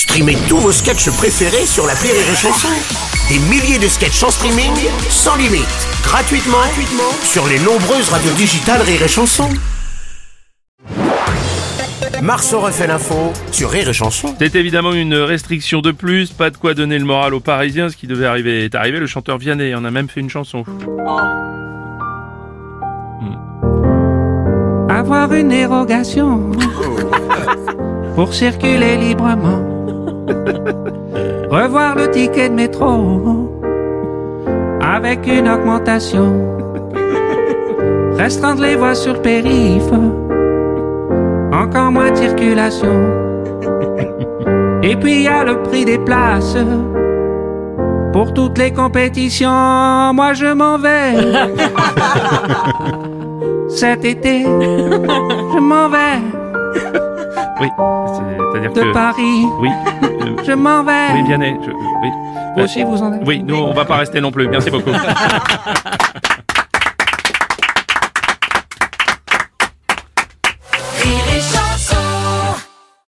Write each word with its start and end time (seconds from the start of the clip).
Streamez 0.00 0.38
tous 0.48 0.56
vos 0.56 0.72
sketchs 0.72 1.10
préférés 1.10 1.66
sur 1.66 1.86
la 1.86 1.92
Rire 1.92 2.14
et 2.14 2.34
Chanson. 2.34 2.68
Des 3.28 3.38
milliers 3.50 3.78
de 3.78 3.86
sketchs 3.86 4.22
en 4.22 4.30
streaming, 4.30 4.72
sans 5.10 5.36
limite, 5.36 5.68
gratuitement, 6.02 6.56
gratuitement 6.56 7.12
sur 7.22 7.46
les 7.46 7.58
nombreuses 7.58 8.08
radios 8.08 8.32
digitales 8.32 8.80
Rire 8.80 9.02
et 9.02 9.08
Chanson. 9.08 9.46
Marceau 12.22 12.60
refait 12.60 12.86
l'info 12.86 13.34
sur 13.52 13.68
Rire 13.68 13.90
et 13.90 13.92
Chanson. 13.92 14.34
C'est 14.38 14.54
évidemment 14.54 14.94
une 14.94 15.14
restriction 15.14 15.82
de 15.82 15.90
plus, 15.90 16.30
pas 16.30 16.48
de 16.48 16.56
quoi 16.56 16.72
donner 16.72 16.98
le 16.98 17.04
moral 17.04 17.34
aux 17.34 17.40
Parisiens, 17.40 17.90
ce 17.90 17.96
qui 17.96 18.06
devait 18.06 18.24
arriver 18.24 18.64
est 18.64 18.74
arrivé, 18.74 19.00
le 19.00 19.06
chanteur 19.06 19.36
Vianney 19.36 19.74
en 19.74 19.84
a 19.84 19.90
même 19.90 20.08
fait 20.08 20.20
une 20.20 20.30
chanson. 20.30 20.64
Avoir 24.88 25.30
une 25.34 25.50
dérogation 25.50 26.52
pour 28.14 28.32
circuler 28.32 28.96
librement. 28.96 29.69
Revoir 31.50 31.96
le 31.96 32.08
ticket 32.10 32.48
de 32.48 32.54
métro 32.54 33.58
avec 34.80 35.26
une 35.26 35.48
augmentation. 35.48 36.46
Restreindre 38.16 38.62
les 38.62 38.76
voies 38.76 38.94
sur 38.94 39.14
le 39.14 39.20
périph', 39.20 39.92
encore 41.52 41.90
moins 41.90 42.12
de 42.12 42.16
circulation. 42.16 42.94
Et 44.84 44.94
puis 44.94 45.16
il 45.16 45.22
y 45.22 45.28
a 45.28 45.42
le 45.44 45.60
prix 45.62 45.84
des 45.84 45.98
places. 45.98 46.56
Pour 48.12 48.32
toutes 48.32 48.58
les 48.58 48.72
compétitions, 48.72 50.12
moi 50.14 50.32
je 50.34 50.52
m'en 50.52 50.78
vais. 50.78 51.14
Cet 53.68 54.04
été, 54.04 54.42
je 54.44 55.58
m'en 55.58 55.88
vais 55.88 56.20
Oui, 57.60 57.68
c'est-à-dire 58.52 58.72
de. 58.72 58.92
Paris. 58.92 59.46
Oui, 59.60 59.70
Je 60.46 60.52
m'en 60.52 60.82
vais. 60.82 61.12
oui 61.14 61.22
Vianney, 61.26 61.56
je- 61.64 61.70
oui. 61.70 62.08
Vous 62.56 62.64
aussi, 62.64 62.82
vous 62.82 63.02
en 63.02 63.12
êtes 63.12 63.22
Oui, 63.26 63.42
nous 63.44 63.54
on 63.56 63.72
va 63.72 63.84
pas 63.84 63.96
rester 63.96 64.20
non 64.20 64.32
plus, 64.32 64.48
merci 64.48 64.70
beaucoup. 64.70 64.90